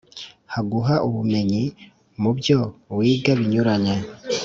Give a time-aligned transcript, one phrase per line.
[0.51, 1.63] kuguha ubumenyi
[2.21, 2.59] mu byo
[2.97, 3.95] wiga binyuranye